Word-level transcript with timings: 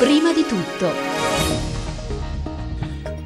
Prima 0.00 0.32
di 0.32 0.46
tutto. 0.46 1.39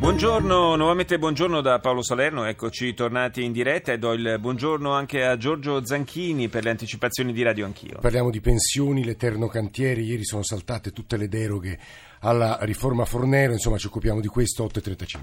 Buongiorno, 0.04 0.76
nuovamente 0.76 1.18
buongiorno 1.18 1.62
da 1.62 1.78
Paolo 1.78 2.02
Salerno, 2.02 2.44
eccoci 2.44 2.92
tornati 2.92 3.42
in 3.42 3.52
diretta 3.52 3.90
e 3.90 3.98
do 3.98 4.12
il 4.12 4.36
buongiorno 4.38 4.92
anche 4.92 5.24
a 5.24 5.38
Giorgio 5.38 5.82
Zanchini 5.82 6.50
per 6.50 6.62
le 6.62 6.68
anticipazioni 6.68 7.32
di 7.32 7.42
Radio 7.42 7.64
Anch'io. 7.64 8.00
Parliamo 8.00 8.28
di 8.28 8.42
pensioni, 8.42 9.02
l'eterno 9.02 9.48
cantiere, 9.48 10.02
ieri 10.02 10.26
sono 10.26 10.42
saltate 10.42 10.90
tutte 10.90 11.16
le 11.16 11.26
deroghe 11.26 11.78
alla 12.24 12.58
riforma 12.62 13.04
Fornero, 13.04 13.52
insomma 13.52 13.76
ci 13.76 13.86
occupiamo 13.86 14.20
di 14.20 14.28
questo 14.28 14.64
8.35. 14.64 15.22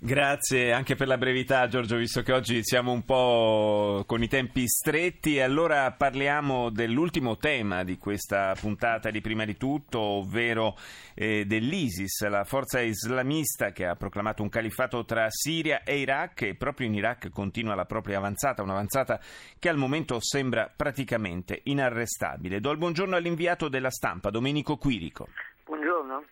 Grazie 0.00 0.72
anche 0.72 0.94
per 0.94 1.08
la 1.08 1.18
brevità 1.18 1.66
Giorgio, 1.66 1.96
visto 1.96 2.22
che 2.22 2.32
oggi 2.32 2.60
siamo 2.62 2.92
un 2.92 3.04
po' 3.04 4.04
con 4.06 4.22
i 4.22 4.28
tempi 4.28 4.66
stretti 4.68 5.36
e 5.36 5.42
allora 5.42 5.90
parliamo 5.92 6.70
dell'ultimo 6.70 7.36
tema 7.36 7.82
di 7.82 7.98
questa 7.98 8.54
puntata 8.58 9.10
di 9.10 9.20
prima 9.20 9.44
di 9.44 9.56
tutto, 9.56 9.98
ovvero 9.98 10.76
eh, 11.14 11.44
dell'ISIS, 11.44 12.26
la 12.28 12.44
forza 12.44 12.80
islamista 12.80 13.72
che 13.72 13.86
ha 13.86 13.96
proclamato 14.08 14.42
un 14.42 14.48
califfato 14.48 15.04
tra 15.04 15.26
Siria 15.28 15.82
e 15.84 15.98
Iraq 15.98 16.42
e 16.42 16.54
proprio 16.54 16.86
in 16.86 16.94
Iraq 16.94 17.28
continua 17.28 17.74
la 17.74 17.84
propria 17.84 18.16
avanzata, 18.16 18.62
un'avanzata 18.62 19.20
che 19.58 19.68
al 19.68 19.76
momento 19.76 20.18
sembra 20.20 20.72
praticamente 20.74 21.60
inarrestabile. 21.64 22.58
Do 22.58 22.70
il 22.70 22.78
buongiorno 22.78 23.14
all'inviato 23.14 23.68
della 23.68 23.90
stampa, 23.90 24.30
Domenico 24.30 24.76
Quirico. 24.76 25.28
Buongiorno. 25.64 26.24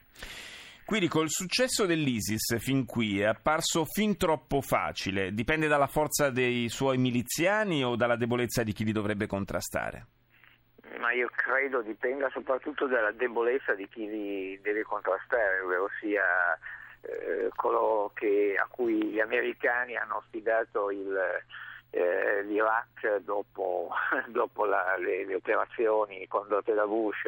Quirico, 0.87 1.21
il 1.21 1.31
successo 1.31 1.85
dell'ISIS 1.85 2.59
fin 2.59 2.87
qui 2.87 3.21
è 3.21 3.27
apparso 3.27 3.85
fin 3.85 4.17
troppo 4.17 4.63
facile. 4.63 5.33
Dipende 5.33 5.67
dalla 5.67 5.89
forza 5.89 6.31
dei 6.31 6.69
suoi 6.71 6.97
miliziani 6.97 7.85
o 7.85 7.95
dalla 7.95 8.17
debolezza 8.17 8.63
di 8.63 8.73
chi 8.73 8.85
li 8.85 8.93
dovrebbe 8.93 9.27
contrastare? 9.27 10.07
Ma 10.99 11.13
io 11.13 11.29
credo 11.35 11.83
dipenda 11.83 12.31
soprattutto 12.31 12.87
dalla 12.87 13.13
debolezza 13.13 13.75
di 13.75 13.87
chi 13.89 14.09
li 14.09 14.61
deve 14.63 14.83
contrastare, 14.83 15.61
ovvero 15.61 15.91
sia 16.01 16.25
eh, 17.07 17.51
coloro 17.55 18.11
che, 18.15 18.57
a 18.59 18.67
cui 18.71 19.05
gli 19.05 19.21
americani 19.21 19.97
hanno 19.97 20.17
affidato 20.17 20.91
il, 20.91 21.17
eh, 21.91 22.43
l'Iraq 22.43 23.19
dopo, 23.19 23.91
dopo 24.29 24.65
la, 24.65 24.97
le, 24.99 25.25
le 25.25 25.35
operazioni 25.35 26.27
condotte 26.27 26.75
da 26.75 26.87
Bush 26.87 27.25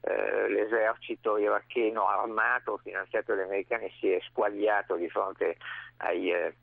eh, 0.00 0.48
l'esercito 0.48 1.36
iracheno 1.36 2.06
armato, 2.06 2.78
finanziato 2.78 3.34
dagli 3.34 3.44
americani, 3.44 3.92
si 3.98 4.10
è 4.12 4.20
squagliato 4.28 4.94
di 4.94 5.08
fronte 5.08 5.56
ai, 5.98 6.30
eh, 6.30 6.54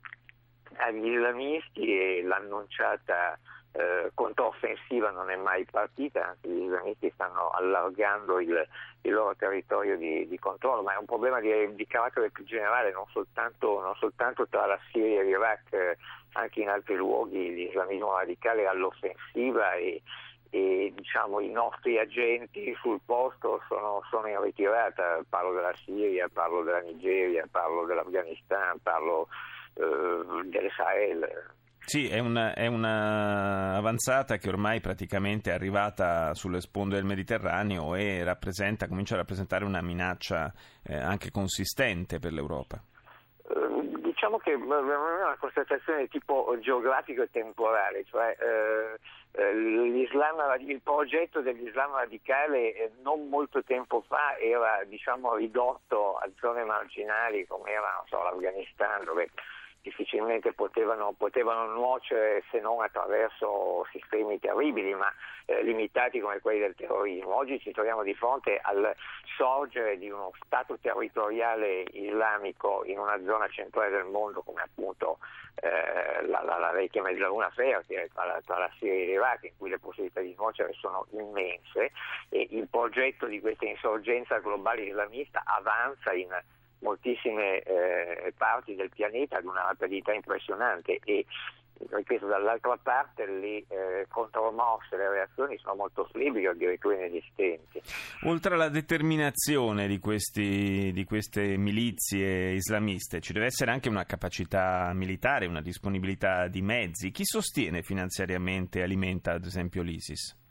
agli 0.77 1.07
islamisti 1.07 2.17
e 2.17 2.23
l'annunciata 2.23 3.37
eh, 3.73 4.11
controffensiva 4.13 5.09
non 5.09 5.31
è 5.31 5.35
mai 5.35 5.65
partita, 5.65 6.27
anzi 6.27 6.47
gli 6.47 6.63
islamisti 6.63 7.11
stanno 7.15 7.49
allargando 7.49 8.39
il, 8.39 8.67
il 9.01 9.11
loro 9.11 9.35
territorio 9.35 9.97
di, 9.97 10.27
di, 10.27 10.37
controllo, 10.37 10.83
ma 10.83 10.93
è 10.93 10.97
un 10.97 11.05
problema 11.05 11.39
di, 11.39 11.73
di 11.73 11.87
carattere 11.87 12.29
più 12.29 12.43
generale, 12.43 12.91
non 12.91 13.05
soltanto, 13.11 13.81
non 13.81 13.95
soltanto, 13.95 14.47
tra 14.47 14.67
la 14.67 14.79
Siria 14.91 15.21
e 15.21 15.23
l'Iraq, 15.23 15.73
eh, 15.73 15.97
anche 16.33 16.61
in 16.61 16.69
altri 16.69 16.95
luoghi 16.95 17.53
l'islamismo 17.53 18.15
radicale 18.15 18.61
è 18.61 18.65
all'offensiva 18.65 19.73
e, 19.73 20.03
e 20.51 20.93
diciamo, 20.95 21.39
i 21.39 21.49
nostri 21.49 21.97
agenti 21.97 22.75
sul 22.79 22.99
posto 23.03 23.63
sono, 23.67 24.03
sono, 24.11 24.27
in 24.27 24.39
ritirata, 24.39 25.19
parlo 25.27 25.51
della 25.51 25.73
Siria, 25.83 26.29
parlo 26.31 26.61
della 26.61 26.81
Nigeria, 26.81 27.47
parlo 27.49 27.85
dell'Afghanistan, 27.85 28.77
parlo 28.83 29.29
eh, 29.73 30.43
del 30.45 30.71
Sahel. 30.75 31.51
Sì, 31.85 32.07
è 32.07 32.19
una, 32.19 32.53
è 32.53 32.65
una, 32.67 33.79
che 34.37 34.47
ormai 34.47 34.79
praticamente 34.79 35.51
è 35.51 35.53
arrivata 35.53 36.33
sulle 36.33 36.61
sponde 36.61 36.95
del 36.95 37.03
Mediterraneo 37.03 37.95
e 37.95 38.23
comincia 38.87 39.15
a 39.15 39.17
rappresentare 39.17 39.65
una 39.65 39.81
minaccia 39.81 40.51
eh, 40.81 40.95
anche 40.95 41.29
consistente 41.29 42.19
per 42.19 42.31
l'Europa. 42.31 42.81
Diciamo 44.01 44.37
che 44.37 44.51
è 44.51 44.55
una 44.55 45.35
constatazione 45.37 46.03
di 46.03 46.07
tipo 46.07 46.57
geografico 46.61 47.23
e 47.23 47.29
temporale, 47.29 48.05
cioè 48.05 48.33
eh, 48.39 48.99
eh 49.37 49.49
il 49.51 50.81
progetto 50.81 51.41
dell'Islam 51.41 51.95
radicale 51.95 52.73
eh, 52.73 52.91
non 53.01 53.27
molto 53.27 53.61
tempo 53.61 54.01
fa 54.07 54.37
era 54.37 54.81
diciamo, 54.85 55.35
ridotto 55.35 56.15
a 56.15 56.29
zone 56.39 56.63
marginali 56.63 57.45
come 57.45 57.71
era 57.71 58.01
so, 58.07 58.23
l'Afghanistan 58.23 59.03
dove 59.03 59.29
difficilmente 59.83 60.53
potevano, 60.53 61.13
potevano, 61.15 61.67
nuocere 61.67 62.43
se 62.49 62.59
non 62.59 62.81
attraverso 62.81 63.85
sistemi 63.91 64.39
terribili, 64.39 64.95
ma 64.95 65.11
eh, 65.45 65.61
limitati 65.61 66.21
come 66.21 66.39
quelli 66.39 66.59
del 66.59 66.73
terrorismo. 66.73 67.35
Oggi 67.35 67.59
ci 67.59 67.71
troviamo 67.71 68.01
di 68.01 68.15
fronte 68.15 68.59
al 68.61 68.95
sorgere 69.35 69.97
di 69.97 70.09
uno 70.09 70.31
Stato 70.45 70.77
territoriale 70.79 71.83
islamico 71.91 72.83
in 72.85 72.97
una 72.97 73.21
zona 73.25 73.47
centrale 73.49 73.89
del 73.89 74.05
mondo 74.05 74.41
come 74.41 74.61
appunto 74.61 75.17
eh, 75.55 76.25
la, 76.27 76.41
la, 76.43 76.57
la, 76.57 76.71
vecchia 76.71 77.01
mezzaluna 77.01 77.49
fertile 77.49 78.09
tra 78.13 78.25
la, 78.25 78.41
tra 78.45 78.57
la 78.57 78.71
Siria 78.77 78.93
e 78.93 79.05
l'Iraq, 79.05 79.43
in 79.43 79.57
cui 79.57 79.69
le 79.69 79.79
possibilità 79.79 80.21
di 80.21 80.33
nuocere 80.37 80.73
sono 80.73 81.05
immense 81.11 81.91
e 82.29 82.47
il 82.51 82.67
progetto 82.69 83.25
di 83.25 83.41
questa 83.41 83.65
insorgenza 83.65 84.39
globale 84.39 84.83
islamista 84.83 85.43
avanza 85.45 86.13
in 86.13 86.29
moltissime 86.83 87.61
eh, 87.61 88.33
parti 88.37 88.75
del 88.75 88.89
pianeta 88.89 89.37
ad 89.37 89.45
una 89.45 89.63
rapidità 89.63 90.13
impressionante 90.13 90.99
e 91.03 91.25
ripeto, 91.89 92.27
dall'altra 92.27 92.77
parte 92.81 93.25
le 93.25 93.57
eh, 93.67 94.05
contromosse, 94.07 94.95
le 94.95 95.09
reazioni 95.09 95.57
sono 95.57 95.75
molto 95.75 96.05
flebili 96.11 96.47
o 96.47 96.51
addirittura 96.51 96.95
inesistenti. 96.95 97.81
Oltre 98.23 98.53
alla 98.53 98.69
determinazione 98.69 99.87
di, 99.87 99.99
questi, 99.99 100.91
di, 100.93 101.03
queste 101.03 101.57
milizie 101.57 102.51
islamiste, 102.51 103.19
ci 103.19 103.33
deve 103.33 103.47
essere 103.47 103.71
anche 103.71 103.89
una 103.89 104.05
capacità 104.05 104.91
militare, 104.93 105.45
una 105.45 105.61
disponibilità 105.61 106.47
di 106.47 106.61
mezzi. 106.61 107.11
Chi 107.11 107.25
sostiene 107.25 107.81
finanziariamente 107.81 108.79
e 108.79 108.83
alimenta 108.83 109.33
ad 109.33 109.45
esempio 109.45 109.81
l'ISIS? 109.81 110.42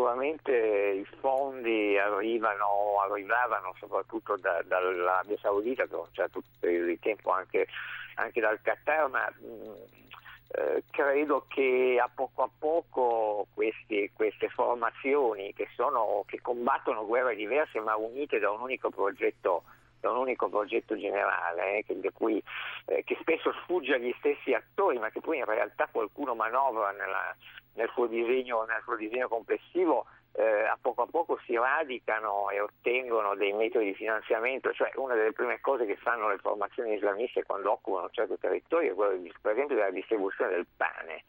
Sicuramente 0.00 0.52
i 0.96 1.04
fondi 1.20 1.98
arrivano, 1.98 3.02
arrivavano 3.06 3.74
soprattutto 3.78 4.34
da, 4.38 4.62
dall'Arabia 4.66 5.36
Saudita 5.38 5.86
per 5.86 5.98
un 5.98 6.08
certo 6.12 6.42
periodo 6.58 6.86
di 6.86 6.98
tempo 6.98 7.30
anche, 7.30 7.66
anche 8.14 8.40
dal 8.40 8.58
Qatar, 8.62 9.10
ma 9.10 9.28
eh, 9.28 10.82
credo 10.90 11.44
che 11.48 12.00
a 12.02 12.08
poco 12.12 12.42
a 12.42 12.48
poco 12.58 13.46
questi, 13.52 14.10
queste 14.14 14.48
formazioni 14.48 15.52
che, 15.52 15.68
sono, 15.76 16.24
che 16.26 16.40
combattono 16.40 17.04
guerre 17.04 17.36
diverse 17.36 17.78
ma 17.80 17.94
unite 17.96 18.38
da 18.38 18.50
un 18.50 18.62
unico 18.62 18.88
progetto 18.88 19.64
da 20.00 20.10
un 20.10 20.18
unico 20.18 20.48
progetto 20.48 20.96
generale 20.96 21.78
eh, 21.78 21.84
che, 21.84 22.10
cui, 22.12 22.42
eh, 22.86 23.04
che, 23.04 23.16
spesso 23.20 23.52
sfugge 23.62 23.94
agli 23.94 24.14
stessi 24.18 24.52
attori 24.54 24.98
ma 24.98 25.10
che 25.10 25.20
poi 25.20 25.38
in 25.38 25.44
realtà 25.44 25.88
qualcuno 25.90 26.34
manovra 26.34 26.90
nella, 26.92 27.34
nel, 27.74 27.90
suo 27.92 28.06
disegno, 28.06 28.64
nel, 28.64 28.82
suo 28.82 28.96
disegno, 28.96 29.28
complessivo 29.28 30.06
eh, 30.32 30.64
a 30.64 30.78
poco 30.80 31.02
a 31.02 31.06
poco 31.06 31.38
si 31.44 31.56
radicano 31.56 32.50
e 32.50 32.60
ottengono 32.60 33.34
dei 33.34 33.52
metodi 33.52 33.86
di 33.86 33.94
finanziamento, 33.94 34.72
cioè 34.72 34.90
una 34.94 35.14
delle 35.14 35.32
prime 35.32 35.60
cose 35.60 35.86
che 35.86 35.96
fanno 35.96 36.28
le 36.28 36.38
formazioni 36.38 36.94
islamiste 36.94 37.44
quando 37.44 37.72
occupano 37.72 38.04
un 38.04 38.12
certo 38.12 38.38
territorio 38.38 38.92
è 38.92 38.94
quello 38.94 39.28
per 39.40 39.52
esempio 39.52 39.76
della 39.76 39.90
distribuzione 39.90 40.52
del 40.52 40.66
pane. 40.76 41.24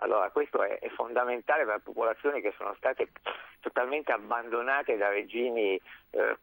Allora 0.00 0.30
questo 0.30 0.62
è, 0.62 0.78
è 0.78 0.88
fondamentale 0.90 1.64
per 1.64 1.80
popolazioni 1.82 2.40
che 2.40 2.54
sono 2.56 2.72
state 2.76 3.08
totalmente 3.60 4.12
abbandonate 4.12 4.96
da 4.96 5.08
regimi 5.08 5.80
eh, 6.10 6.36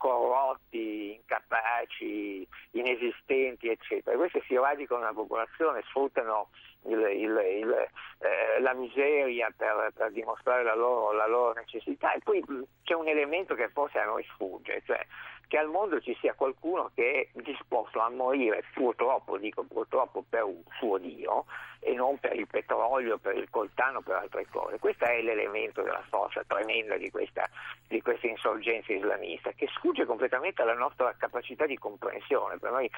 resgate, 1.75 2.47
inexistente 2.74 3.25
inesistenti, 3.66 3.70
eccetera. 3.70 4.16
Queste 4.16 4.42
si 4.48 4.56
radicano 4.56 5.02
nella 5.02 5.14
popolazione, 5.14 5.81
sfruttano 5.88 6.50
il, 6.84 7.00
il, 7.00 7.42
il, 7.62 7.88
eh, 8.20 8.59
la 8.62 8.73
miseria 8.73 9.52
per, 9.56 9.91
per 9.96 10.12
dimostrare 10.12 10.64
la 10.64 10.76
loro, 10.76 11.12
la 11.14 11.28
loro, 11.28 11.53
necessità 11.53 12.14
e 12.14 12.20
poi 12.23 12.44
c'è 12.84 12.94
un 12.94 13.08
elemento 13.08 13.56
che 13.56 13.70
forse 13.70 14.00
a 14.00 14.06
noi 14.06 14.23
sfugge, 14.34 14.84
cioè 14.85 15.03
che 15.47 15.58
al 15.58 15.67
mondo 15.67 16.00
ci 16.00 16.16
sia 16.20 16.34
qualcuno 16.34 16.91
che 16.96 17.29
è 17.32 17.40
disposto 17.41 18.00
a 18.00 18.09
morire 18.09 18.64
purtroppo, 18.73 19.38
dico 19.38 19.64
purtroppo 19.64 20.23
per 20.28 20.44
un 20.44 20.62
suo 20.78 20.97
Dio 20.97 21.46
e 21.79 21.94
non 21.94 22.17
per 22.17 22.35
il 22.35 22.47
petrolio, 22.47 23.20
per 23.20 23.35
il 23.38 23.47
coltano, 23.52 24.02
per 24.02 24.16
altre 24.16 24.47
cose. 24.50 24.79
Questo 24.79 25.06
è 25.06 25.22
l'elemento 25.22 25.84
della 25.84 26.03
forza 26.09 26.44
tremenda 26.47 26.97
di 26.97 27.12
questa, 27.12 27.47
di 27.88 28.02
questa 28.02 28.26
insorgenza 28.26 28.91
islamista 28.91 29.52
che 29.52 29.67
sfugge 29.67 30.06
completamente 30.06 30.64
alla 30.64 30.73
nostra 30.73 31.14
capacità 31.16 31.67
di 31.67 31.78
comprensione. 31.78 32.58
Per 32.58 32.72
noi 32.72 32.90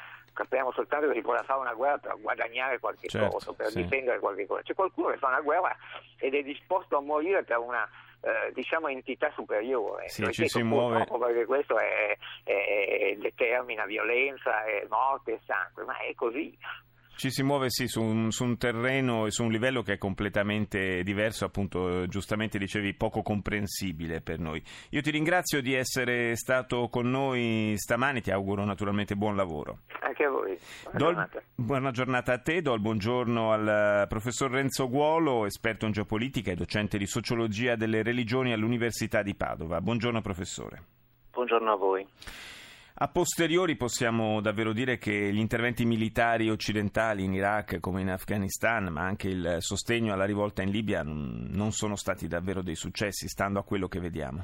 capiamo 0.57 0.71
soltanto 0.71 1.07
che 1.07 1.13
si 1.13 1.21
vuole 1.21 1.43
fare 1.43 1.59
una 1.59 1.73
guerra 1.73 1.97
per 1.99 2.15
guadagnare 2.19 2.79
qualche 2.79 3.07
certo, 3.07 3.29
cosa, 3.29 3.53
per 3.53 3.67
sì. 3.67 3.83
difendere 3.83 4.19
qualche 4.19 4.47
cosa. 4.47 4.61
C'è 4.63 4.73
qualcuno 4.73 5.09
che 5.09 5.17
fa 5.17 5.27
una 5.27 5.41
guerra 5.41 5.75
ed 6.17 6.33
è 6.33 6.41
disposto 6.41 6.97
a 6.97 7.01
morire 7.01 7.43
per 7.43 7.59
una 7.59 7.87
eh, 8.21 8.51
diciamo 8.53 8.87
entità 8.87 9.31
superiore. 9.35 10.09
Sì, 10.09 10.29
ci 10.31 10.47
si 10.47 10.63
muove... 10.63 11.05
perché 11.05 11.45
questo 11.45 11.77
è, 11.77 12.17
è, 12.43 13.15
determina 13.19 13.85
violenza, 13.85 14.63
morte 14.89 15.33
e 15.33 15.39
sangue, 15.45 15.83
ma 15.83 15.97
è 15.99 16.13
così. 16.15 16.57
Ci 17.17 17.31
si 17.31 17.41
muove 17.41 17.71
sì 17.71 17.87
su 17.87 17.99
un, 17.99 18.29
su 18.29 18.43
un, 18.43 18.59
terreno 18.59 19.25
e 19.25 19.31
su 19.31 19.43
un 19.43 19.49
livello 19.49 19.81
che 19.81 19.93
è 19.93 19.97
completamente 19.97 21.01
diverso, 21.01 21.45
appunto 21.45 22.05
giustamente 22.05 22.59
dicevi 22.59 22.93
poco 22.93 23.23
comprensibile 23.23 24.21
per 24.21 24.37
noi. 24.37 24.61
Io 24.91 25.01
ti 25.01 25.09
ringrazio 25.09 25.59
di 25.59 25.73
essere 25.73 26.35
stato 26.35 26.89
con 26.89 27.09
noi 27.09 27.73
stamani, 27.75 28.21
ti 28.21 28.29
auguro 28.29 28.65
naturalmente 28.65 29.15
buon 29.15 29.35
lavoro. 29.35 29.79
Anche 30.01 30.25
a 30.25 30.29
voi. 30.29 30.59
Buona, 30.83 30.97
giornata. 30.99 31.41
buona 31.55 31.89
giornata 31.89 32.33
a 32.33 32.37
te, 32.37 32.61
do 32.61 32.75
il 32.75 32.81
buongiorno 32.81 33.51
al 33.51 34.05
professor 34.07 34.51
Renzo 34.51 34.87
Guolo, 34.87 35.47
esperto 35.47 35.87
in 35.87 35.93
geopolitica 35.93 36.51
e 36.51 36.55
docente 36.55 36.99
di 36.99 37.07
sociologia 37.07 37.75
delle 37.75 38.03
religioni 38.03 38.53
all'Università 38.53 39.23
di 39.23 39.33
Padova. 39.33 39.81
Buongiorno 39.81 40.21
professore. 40.21 40.83
Buongiorno 41.31 41.71
a 41.71 41.75
voi. 41.77 42.07
A 42.99 43.09
posteriori 43.09 43.75
possiamo 43.75 44.41
davvero 44.41 44.73
dire 44.73 44.97
che 44.97 45.11
gli 45.11 45.37
interventi 45.37 45.85
militari 45.85 46.49
occidentali 46.49 47.23
in 47.25 47.33
Iraq 47.33 47.79
come 47.79 48.01
in 48.01 48.09
Afghanistan, 48.09 48.85
ma 48.85 49.01
anche 49.01 49.27
il 49.27 49.57
sostegno 49.59 50.13
alla 50.13 50.25
rivolta 50.25 50.63
in 50.63 50.71
Libia 50.71 51.03
non 51.03 51.69
sono 51.73 51.95
stati 51.95 52.27
davvero 52.27 52.63
dei 52.63 52.73
successi, 52.73 53.27
stando 53.27 53.59
a 53.59 53.63
quello 53.63 53.87
che 53.87 53.99
vediamo. 53.99 54.37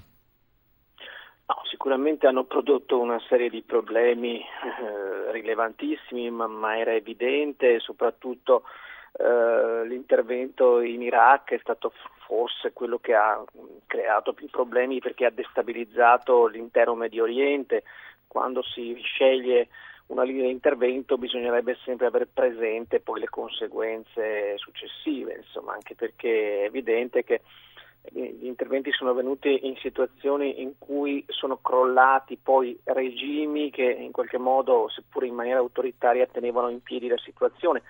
No, 1.48 1.56
sicuramente 1.68 2.28
hanno 2.28 2.44
prodotto 2.44 3.00
una 3.00 3.20
serie 3.28 3.50
di 3.50 3.64
problemi 3.64 4.40
eh, 4.40 5.32
rilevantissimi, 5.32 6.30
ma, 6.30 6.46
ma, 6.46 6.78
era 6.78 6.94
evidente, 6.94 7.80
soprattutto 7.80 8.66
eh, 9.14 9.88
l'intervento 9.88 10.80
in 10.80 11.02
Iraq 11.02 11.54
è 11.54 11.60
stato 11.60 11.92
forse 12.28 12.72
quello 12.72 13.00
che 13.00 13.16
ha 13.16 13.44
creato 13.88 14.34
più 14.34 14.48
problemi 14.48 15.00
perché 15.00 15.26
ha 15.26 15.32
destabilizzato 15.32 16.46
l'intero 16.46 16.94
Medio 16.94 17.24
Oriente 17.24 17.84
quando 18.34 18.64
si 18.64 19.00
sceglie 19.04 19.68
una 20.08 20.24
linea 20.24 20.46
di 20.46 20.52
intervento 20.52 21.20
bisognerebbe 21.20 21.78
sempre 21.86 22.08
avere 22.08 22.26
presente 22.26 23.00
poi 23.00 23.20
le 23.20 23.30
conseguenze 23.30 24.58
successive, 24.58 25.36
insomma, 25.36 25.74
anche 25.74 25.94
perché 25.94 26.62
è 26.62 26.66
evidente 26.66 27.24
che 27.24 27.42
gli 28.10 28.48
interventi 28.48 28.92
sono 28.92 29.12
avvenuti 29.12 29.66
in 29.66 29.78
situazioni 29.78 30.62
in 30.62 30.74
cui 30.78 31.24
sono 31.28 31.58
crollati 31.62 32.38
poi 32.42 32.78
regimi 32.86 33.70
che 33.70 33.84
in 33.84 34.12
qualche 34.12 34.40
modo, 34.40 34.90
seppur 34.90 35.24
in 35.24 35.36
maniera 35.36 35.60
autoritaria, 35.60 36.26
tenevano 36.26 36.70
in 36.70 36.82
piedi 36.82 37.08
la 37.08 37.18
situazione. 37.20 37.84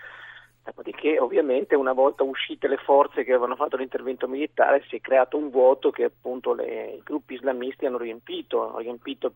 Dopodiché, 0.63 1.19
ovviamente, 1.19 1.75
una 1.75 1.93
volta 1.93 2.23
uscite 2.23 2.67
le 2.67 2.77
forze 2.77 3.23
che 3.23 3.31
avevano 3.31 3.55
fatto 3.55 3.75
l'intervento 3.75 4.27
militare, 4.27 4.85
si 4.87 4.97
è 4.97 5.01
creato 5.01 5.35
un 5.37 5.49
vuoto 5.49 5.89
che 5.89 6.03
appunto 6.03 6.53
le, 6.53 6.95
i 6.97 7.01
gruppi 7.03 7.33
islamisti 7.33 7.85
hanno 7.85 7.97
riempito, 7.97 8.67
hanno 8.67 8.77
riempito 8.77 9.33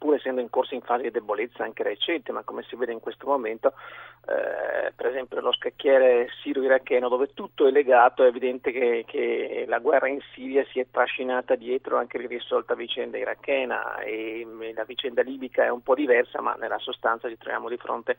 pur 0.00 0.14
essendo 0.14 0.40
in 0.40 0.48
corso 0.48 0.74
in 0.74 0.80
fase 0.80 1.02
di 1.02 1.10
debolezza 1.10 1.62
anche 1.62 1.82
recente, 1.82 2.32
ma 2.32 2.42
come 2.42 2.62
si 2.62 2.74
vede 2.74 2.92
in 2.92 3.00
questo 3.00 3.26
momento, 3.26 3.74
eh, 4.26 4.92
per 4.96 5.06
esempio 5.06 5.38
lo 5.42 5.52
scacchiere 5.52 6.28
siro-iracheno 6.40 7.10
dove 7.10 7.34
tutto 7.34 7.66
è 7.66 7.70
legato, 7.70 8.24
è 8.24 8.28
evidente 8.28 8.72
che, 8.72 9.04
che, 9.06 9.66
la 9.68 9.78
guerra 9.78 10.08
in 10.08 10.20
Siria 10.32 10.64
si 10.72 10.80
è 10.80 10.86
trascinata 10.90 11.54
dietro 11.54 11.98
anche 11.98 12.16
l'irrisolta 12.16 12.74
vicenda 12.74 13.18
irachena 13.18 13.98
e 13.98 14.46
la 14.74 14.84
vicenda 14.84 15.20
libica 15.20 15.64
è 15.64 15.68
un 15.68 15.82
po' 15.82 15.94
diversa, 15.94 16.40
ma 16.40 16.54
nella 16.54 16.78
sostanza 16.78 17.28
ci 17.28 17.36
troviamo 17.36 17.68
di 17.68 17.76
fronte 17.76 18.16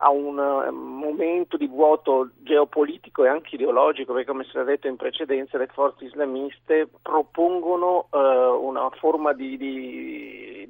a 0.00 0.10
un 0.10 0.38
uh, 0.38 0.72
momento 0.72 1.56
di 1.56 1.66
vuoto 1.66 2.30
geopolitico 2.42 3.24
e 3.24 3.28
anche 3.28 3.56
ideologico, 3.56 4.12
perché 4.12 4.30
come 4.30 4.44
si 4.44 4.56
è 4.56 4.62
detto 4.62 4.86
in 4.86 4.96
precedenza 4.96 5.58
le 5.58 5.66
forze 5.66 6.04
islamiste 6.04 6.88
propongono 7.02 8.06
uh, 8.10 8.18
una 8.64 8.88
forma 8.90 9.32
di, 9.32 9.56
di, 9.56 10.17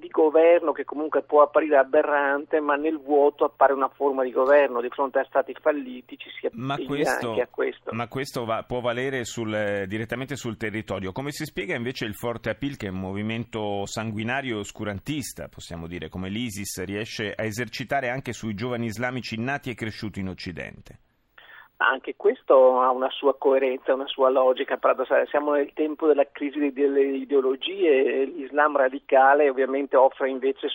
di, 0.09 0.11
governo 0.11 0.73
che 0.73 0.85
comunque 0.85 1.23
può 1.23 1.43
apparire 1.43 1.77
aberrante, 1.77 2.61
ma 2.61 2.77
nel 2.77 2.99
vuoto 2.99 3.45
appare 3.45 3.73
una 3.73 3.89
forma 3.89 4.25
di 4.25 4.31
governo. 4.31 4.81
Di 4.81 4.89
fronte 4.89 5.19
a 5.19 5.25
stati 5.25 5.55
falliti 5.61 6.17
ci 6.17 6.31
si 6.39 6.47
appiglia 6.47 7.19
anche 7.19 7.43
a 7.43 7.49
questo. 7.51 7.93
Ma 7.93 8.09
questo 8.09 8.45
va, 8.45 8.65
può 8.65 8.81
valere 8.81 9.25
sul, 9.25 9.85
direttamente 9.87 10.37
sul 10.37 10.57
territorio. 10.57 11.13
Come 11.13 11.31
si 11.31 11.45
spiega 11.45 11.77
invece 11.77 12.05
il 12.05 12.15
forte 12.15 12.51
appeal 12.51 12.77
che 12.77 12.87
è 12.87 12.91
un 12.91 13.01
movimento 13.01 13.87
sanguinario 13.87 14.57
e 14.57 14.61
oscurantista, 14.61 15.49
possiamo 15.49 15.87
dire, 15.87 16.09
come 16.09 16.29
l'ISIS 16.29 16.85
riesce 16.85 17.33
a 17.35 17.45
esercitare 17.45 18.09
anche 18.09 18.33
sui 18.33 18.55
giovani 18.55 18.87
islamici 18.87 19.07
islamici 19.09 19.37
nati 19.39 19.71
e 19.71 19.75
cresciuti 19.75 20.21
in 20.21 20.29
Occidente. 20.29 20.99
Anche 21.81 22.17
questo 22.17 22.81
ha 22.81 22.91
una 22.91 23.09
sua 23.11 23.37
coerenza, 23.37 23.95
una 23.95 24.09
sua 24.09 24.31
logica 24.31 24.79
paradossale. 24.79 25.27
Siamo 25.27 25.53
nel 25.53 25.73
tempo 25.75 26.09
della 26.09 26.27
crisi 26.29 26.73
delle 26.73 27.03
ideologie 27.03 28.25
l'Islam 28.25 28.77
radicale 28.77 29.49
ovviamente 29.49 29.95
offre 29.95 30.29
invece 30.29 30.67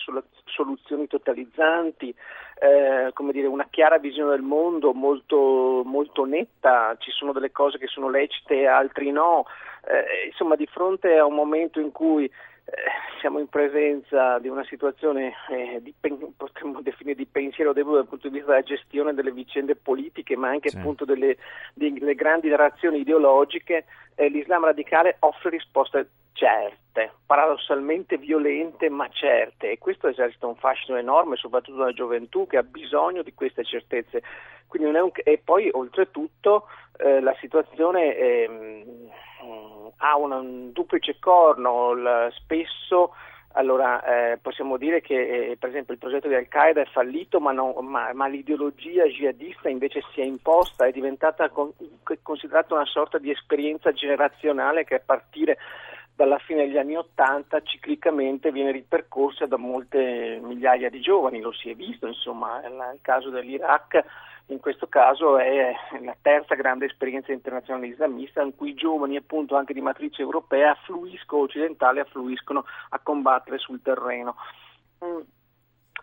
soluzioni 0.46 1.06
totalizzanti, 1.06 2.14
eh, 2.58 3.10
come 3.12 3.32
dire, 3.32 3.46
una 3.48 3.66
chiara 3.68 3.98
visione 3.98 4.30
del 4.30 4.40
mondo 4.40 4.94
molto, 4.94 5.82
molto, 5.84 6.24
netta, 6.24 6.96
ci 6.98 7.10
sono 7.10 7.32
delle 7.32 7.52
cose 7.52 7.76
che 7.76 7.86
sono 7.86 8.08
lecite 8.08 8.66
altre 8.66 9.10
no. 9.10 9.44
Eh, 9.86 10.28
insomma, 10.28 10.56
di 10.56 10.66
fronte 10.66 11.18
a 11.18 11.26
un 11.26 11.34
momento 11.34 11.80
in 11.80 11.92
cui 11.92 12.30
eh, 12.66 12.72
siamo 13.20 13.38
in 13.38 13.48
presenza 13.48 14.38
di 14.38 14.48
una 14.48 14.64
situazione 14.64 15.34
eh, 15.50 15.82
di, 15.82 15.94
potremmo 16.36 16.80
definire 16.82 17.16
di 17.16 17.26
pensiero 17.26 17.72
debole 17.72 17.98
dal 17.98 18.08
punto 18.08 18.28
di 18.28 18.34
vista 18.34 18.52
della 18.52 18.62
gestione 18.62 19.14
delle 19.14 19.32
vicende 19.32 19.76
politiche, 19.76 20.36
ma 20.36 20.48
anche 20.48 20.70
sì. 20.70 20.78
appunto 20.78 21.04
delle, 21.04 21.36
delle, 21.74 22.14
grandi 22.14 22.48
narrazioni 22.48 23.00
ideologiche, 23.00 23.84
eh, 24.14 24.28
l'Islam 24.28 24.64
radicale 24.64 25.16
offre 25.20 25.50
risposte 25.50 26.08
certe, 26.32 27.12
paradossalmente 27.26 28.18
violente 28.18 28.88
ma 28.88 29.08
certe 29.08 29.70
e 29.70 29.78
questo 29.78 30.08
esercita 30.08 30.46
un 30.46 30.56
fascino 30.56 30.98
enorme 30.98 31.36
soprattutto 31.36 31.78
nella 31.78 31.92
gioventù 31.92 32.46
che 32.46 32.56
ha 32.56 32.62
bisogno 32.62 33.22
di 33.22 33.34
queste 33.34 33.64
certezze. 33.64 34.22
Un... 34.68 35.10
e 35.22 35.40
poi 35.42 35.68
oltretutto 35.72 36.66
eh, 36.96 37.20
la 37.20 37.34
situazione 37.38 38.16
ehm, 38.16 39.10
ha 39.98 40.16
un, 40.16 40.32
un 40.32 40.72
duplice 40.72 41.18
corno, 41.20 41.92
il, 41.92 42.32
spesso 42.34 43.14
allora, 43.56 44.02
eh, 44.32 44.38
possiamo 44.38 44.76
dire 44.76 45.00
che 45.00 45.50
eh, 45.50 45.56
per 45.56 45.68
esempio 45.68 45.94
il 45.94 46.00
progetto 46.00 46.26
di 46.26 46.34
Al-Qaeda 46.34 46.80
è 46.80 46.86
fallito, 46.86 47.38
ma, 47.38 47.52
non, 47.52 47.72
ma, 47.86 48.12
ma 48.12 48.26
l'ideologia 48.26 49.04
jihadista 49.04 49.68
invece 49.68 50.02
si 50.12 50.20
è 50.20 50.24
imposta, 50.24 50.86
è 50.86 50.90
diventata 50.90 51.48
con, 51.50 51.72
considerata 52.22 52.74
una 52.74 52.84
sorta 52.84 53.18
di 53.18 53.30
esperienza 53.30 53.92
generazionale 53.92 54.84
che 54.84 54.96
a 54.96 55.02
partire 55.04 55.58
dalla 56.16 56.38
fine 56.38 56.66
degli 56.66 56.78
anni 56.78 56.96
Ottanta 56.96 57.62
ciclicamente 57.62 58.50
viene 58.50 58.72
ripercorsa 58.72 59.46
da 59.46 59.56
molte 59.56 60.40
migliaia 60.42 60.90
di 60.90 61.00
giovani, 61.00 61.40
lo 61.40 61.52
si 61.52 61.70
è 61.70 61.74
visto, 61.74 62.08
insomma, 62.08 62.60
nel 62.60 62.98
caso 63.02 63.30
dell'Iraq 63.30 64.04
in 64.46 64.60
questo 64.60 64.86
caso 64.88 65.38
è 65.38 65.74
la 66.02 66.16
terza 66.20 66.54
grande 66.54 66.86
esperienza 66.86 67.32
internazionale 67.32 67.86
islamista 67.86 68.42
in 68.42 68.54
cui 68.54 68.70
i 68.70 68.74
giovani 68.74 69.16
appunto 69.16 69.56
anche 69.56 69.72
di 69.72 69.80
matrice 69.80 70.20
europea 70.20 70.72
affluiscono, 70.72 71.42
occidentali 71.42 72.00
affluiscono 72.00 72.64
a 72.90 72.98
combattere 73.02 73.58
sul 73.58 73.80
terreno. 73.82 74.36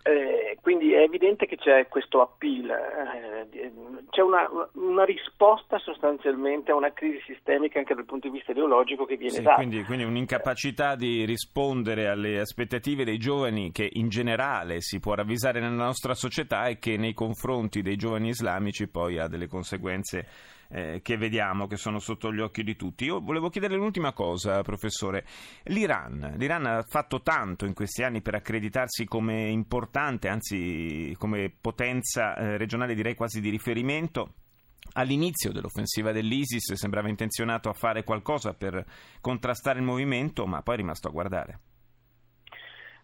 Eh, 0.03 0.57
quindi 0.61 0.93
è 0.93 1.01
evidente 1.01 1.45
che 1.45 1.57
c'è 1.57 1.87
questo 1.87 2.21
appeal, 2.21 2.69
eh, 2.71 3.71
c'è 4.09 4.21
una, 4.21 4.49
una, 4.73 5.03
risposta 5.03 5.77
sostanzialmente 5.77 6.71
a 6.71 6.75
una 6.75 6.91
crisi 6.91 7.21
sistemica 7.27 7.77
anche 7.77 7.93
dal 7.93 8.05
punto 8.05 8.27
di 8.27 8.33
vista 8.33 8.51
ideologico 8.51 9.05
che 9.05 9.15
viene 9.15 9.35
sì, 9.35 9.41
data. 9.43 9.57
Quindi, 9.57 9.83
quindi, 9.83 10.03
un'incapacità 10.03 10.95
di 10.95 11.23
rispondere 11.25 12.07
alle 12.07 12.39
aspettative 12.39 13.03
dei 13.03 13.19
giovani 13.19 13.71
che 13.71 13.87
in 13.93 14.09
generale 14.09 14.81
si 14.81 14.99
può 14.99 15.13
ravvisare 15.13 15.59
nella 15.59 15.85
nostra 15.85 16.15
società 16.15 16.65
e 16.65 16.79
che 16.79 16.97
nei 16.97 17.13
confronti 17.13 17.83
dei 17.83 17.95
giovani 17.95 18.29
islamici 18.29 18.87
poi 18.87 19.19
ha 19.19 19.27
delle 19.27 19.47
conseguenze 19.47 20.25
eh, 20.71 21.01
che 21.03 21.17
vediamo, 21.17 21.67
che 21.67 21.75
sono 21.75 21.99
sotto 21.99 22.31
gli 22.31 22.39
occhi 22.39 22.63
di 22.63 22.75
tutti. 22.75 23.05
Io 23.05 23.19
volevo 23.19 23.49
chiedere 23.49 23.75
l'ultima 23.75 24.13
cosa, 24.13 24.61
professore. 24.61 25.25
L'Iran, 25.63 26.35
L'Iran 26.37 26.65
ha 26.65 26.83
fatto 26.87 27.21
tanto 27.21 27.65
in 27.65 27.73
questi 27.73 28.03
anni 28.03 28.21
per 28.21 28.35
accreditarsi 28.35 29.05
come 29.05 29.49
importante, 29.49 30.27
anzi 30.27 31.15
come 31.17 31.53
potenza 31.59 32.35
eh, 32.35 32.57
regionale 32.57 32.95
direi 32.95 33.15
quasi 33.15 33.41
di 33.41 33.49
riferimento. 33.49 34.33
All'inizio 34.93 35.51
dell'offensiva 35.51 36.11
dell'ISIS 36.11 36.73
sembrava 36.73 37.07
intenzionato 37.07 37.69
a 37.69 37.73
fare 37.73 38.03
qualcosa 38.03 38.53
per 38.53 38.83
contrastare 39.21 39.79
il 39.79 39.85
movimento, 39.85 40.45
ma 40.45 40.61
poi 40.61 40.75
è 40.75 40.77
rimasto 40.77 41.07
a 41.07 41.11
guardare. 41.11 41.59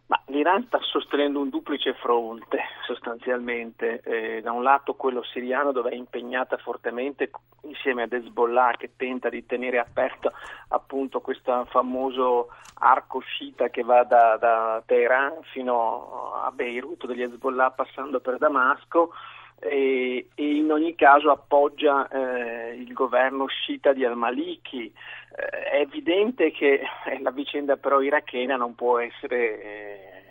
Ma 0.07 0.21
l'Iran 0.27 0.63
sta 0.67 0.79
sostenendo 0.81 1.41
un 1.41 1.49
duplice 1.49 1.93
fronte 1.93 2.59
sostanzialmente, 2.85 3.99
eh, 4.01 4.41
da 4.41 4.53
un 4.53 4.63
lato 4.63 4.93
quello 4.93 5.21
siriano 5.21 5.73
dove 5.73 5.89
è 5.89 5.95
impegnata 5.95 6.55
fortemente 6.57 7.29
insieme 7.63 8.03
ad 8.03 8.13
Hezbollah 8.13 8.75
che 8.77 8.91
tenta 8.95 9.27
di 9.27 9.45
tenere 9.45 9.79
aperto 9.79 10.31
appunto 10.69 11.19
questo 11.19 11.65
famoso 11.69 12.47
arco 12.75 13.19
sciita 13.19 13.69
che 13.69 13.83
va 13.83 14.03
da, 14.03 14.37
da 14.37 14.81
Teheran 14.85 15.41
fino 15.51 16.31
a 16.41 16.51
Beirut 16.51 17.05
degli 17.05 17.23
Hezbollah 17.23 17.71
passando 17.71 18.21
per 18.21 18.37
Damasco 18.37 19.11
e, 19.59 20.27
e 20.33 20.55
in 20.55 20.71
ogni 20.71 20.95
caso 20.95 21.31
appoggia 21.31 22.07
eh, 22.07 22.75
il 22.75 22.93
governo 22.93 23.47
sciita 23.47 23.93
di 23.93 24.05
al-Maliki. 24.05 24.91
Eh, 25.35 25.63
è 25.63 25.79
evidente 25.79 26.51
che 26.51 26.81
eh, 27.05 27.21
la 27.21 27.31
vicenda 27.31 27.77
però 27.77 28.01
irachena 28.01 28.55
non 28.55 28.75
può 28.75 28.99
essere 28.99 29.61
eh, 29.61 30.23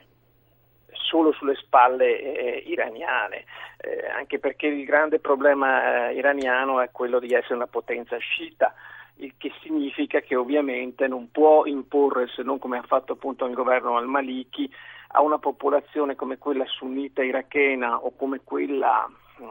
solo 0.90 1.32
sulle 1.32 1.54
spalle 1.54 2.20
eh, 2.20 2.62
iraniane, 2.66 3.44
eh, 3.78 4.06
anche 4.08 4.38
perché 4.38 4.66
il 4.66 4.84
grande 4.84 5.18
problema 5.18 6.08
eh, 6.08 6.14
iraniano 6.14 6.80
è 6.80 6.90
quello 6.90 7.18
di 7.18 7.32
essere 7.32 7.54
una 7.54 7.66
potenza 7.66 8.16
sciita 8.18 8.74
il 9.18 9.34
che 9.38 9.52
significa 9.62 10.20
che 10.20 10.34
ovviamente 10.36 11.06
non 11.06 11.30
può 11.30 11.64
imporre, 11.64 12.28
se 12.28 12.42
non 12.42 12.58
come 12.58 12.78
ha 12.78 12.82
fatto 12.82 13.12
appunto 13.12 13.46
il 13.46 13.54
governo 13.54 13.96
al-Maliki, 13.96 14.70
a 15.16 15.22
una 15.22 15.38
popolazione 15.38 16.14
come 16.14 16.36
quella 16.36 16.66
sunnita 16.66 17.22
irachena 17.22 17.96
o 17.96 18.12
come 18.14 18.42
quella 18.44 19.08
uh, 19.38 19.46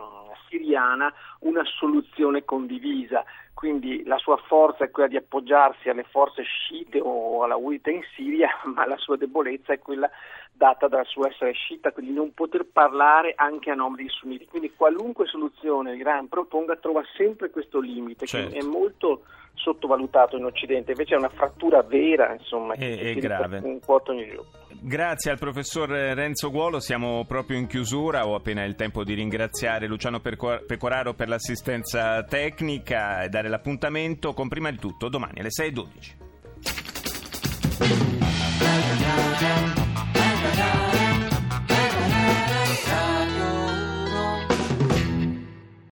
siriana 0.47 1.11
una 1.39 1.63
soluzione 1.65 2.45
condivisa. 2.45 3.23
Quindi 3.51 4.03
la 4.03 4.17
sua 4.17 4.37
forza 4.37 4.83
è 4.83 4.91
quella 4.91 5.09
di 5.09 5.15
appoggiarsi 5.15 5.89
alle 5.89 6.03
forze 6.03 6.43
sciite 6.43 6.99
o 7.01 7.43
alla 7.43 7.55
UITA 7.55 7.89
in 7.89 8.01
Siria, 8.15 8.49
ma 8.75 8.85
la 8.85 8.97
sua 8.97 9.17
debolezza 9.17 9.73
è 9.73 9.79
quella 9.79 10.09
data 10.51 10.87
dal 10.87 11.05
suo 11.05 11.27
essere 11.27 11.53
sciita, 11.53 11.91
quindi 11.91 12.13
non 12.13 12.33
poter 12.33 12.65
parlare 12.71 13.33
anche 13.35 13.71
a 13.71 13.75
nome 13.75 13.95
dei 13.95 14.09
sunniti. 14.09 14.45
Quindi 14.45 14.71
qualunque 14.75 15.25
soluzione 15.25 15.93
l'Iran 15.93 16.27
proponga 16.27 16.75
trova 16.75 17.03
sempre 17.15 17.49
questo 17.49 17.79
limite, 17.79 18.27
certo. 18.27 18.51
che 18.51 18.59
è 18.59 18.63
molto 18.63 19.23
sottovalutato 19.55 20.37
in 20.37 20.45
Occidente, 20.45 20.91
invece 20.91 21.15
è 21.15 21.17
una 21.17 21.29
frattura 21.29 21.81
vera, 21.81 22.33
insomma, 22.33 22.73
e, 22.75 22.97
che 22.97 23.11
è 23.11 23.15
grave. 23.15 23.59
un 23.63 23.79
quarto 23.79 24.11
ogni 24.11 24.27
giorno. 24.27 24.49
Grazie 24.79 25.31
al 25.31 25.39
professor 25.39 25.89
Renzo 25.89 26.51
Guolo, 26.51 26.79
siamo 26.79 27.25
proprio 27.25 27.57
in 27.57 27.65
chiusura, 27.67 28.27
ho 28.27 28.35
appena 28.35 28.63
il 28.63 28.75
tempo 28.75 29.03
di 29.03 29.13
ringraziare 29.13 29.87
Luciano 29.87 30.19
Pecoraro 30.19 31.13
per 31.13 31.27
l'assistenza 31.27 32.23
tecnica 32.23 33.23
e 33.23 33.29
dare 33.29 33.49
l'appuntamento 33.49 34.33
con 34.33 34.47
prima 34.47 34.69
di 34.69 34.77
tutto 34.77 35.09
domani 35.09 35.39
alle 35.39 35.49
6.12. 35.49 36.23